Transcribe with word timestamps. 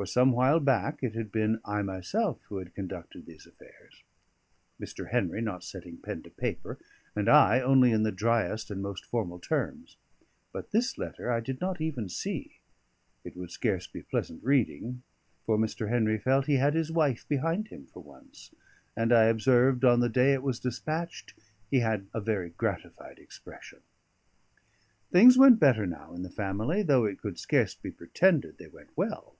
For 0.00 0.06
some 0.06 0.32
while 0.32 0.60
back 0.60 1.02
it 1.02 1.14
had 1.14 1.30
been 1.30 1.60
I 1.62 1.82
myself 1.82 2.40
who 2.48 2.56
had 2.56 2.74
conducted 2.74 3.26
these 3.26 3.46
affairs; 3.46 4.02
Mr. 4.80 5.10
Henry 5.10 5.42
not 5.42 5.62
setting 5.62 5.98
pen 5.98 6.22
to 6.22 6.30
paper, 6.30 6.78
and 7.14 7.28
I 7.28 7.60
only 7.60 7.92
in 7.92 8.02
the 8.02 8.10
driest 8.10 8.70
and 8.70 8.80
most 8.80 9.04
formal 9.04 9.38
terms. 9.38 9.98
But 10.54 10.70
this 10.70 10.96
letter 10.96 11.30
I 11.30 11.40
did 11.40 11.60
not 11.60 11.82
even 11.82 12.08
see; 12.08 12.60
it 13.24 13.36
would 13.36 13.50
scarce 13.50 13.86
be 13.86 14.00
pleasant 14.00 14.42
reading, 14.42 15.02
for 15.44 15.58
Mr. 15.58 15.90
Henry 15.90 16.16
felt 16.18 16.46
he 16.46 16.54
had 16.56 16.72
his 16.72 16.90
wife 16.90 17.28
behind 17.28 17.68
him 17.68 17.84
for 17.84 18.02
once, 18.02 18.54
and 18.96 19.12
I 19.12 19.24
observed, 19.24 19.84
on 19.84 20.00
the 20.00 20.08
day 20.08 20.32
it 20.32 20.42
was 20.42 20.58
despatched, 20.60 21.34
he 21.70 21.80
had 21.80 22.06
a 22.14 22.22
very 22.22 22.48
gratified 22.48 23.18
expression. 23.18 23.80
Things 25.12 25.36
went 25.36 25.60
better 25.60 25.84
now 25.86 26.14
in 26.14 26.22
the 26.22 26.30
family, 26.30 26.82
though 26.82 27.04
it 27.04 27.18
could 27.20 27.38
scarce 27.38 27.74
be 27.74 27.90
pretended 27.90 28.56
they 28.56 28.68
went 28.68 28.96
well. 28.96 29.36